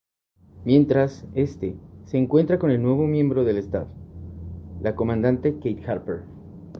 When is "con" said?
2.57-2.71